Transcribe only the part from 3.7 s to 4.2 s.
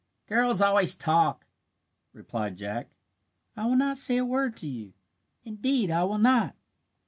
not say